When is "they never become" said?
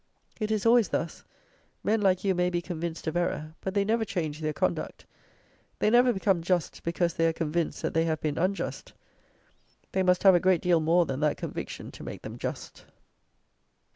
5.77-6.41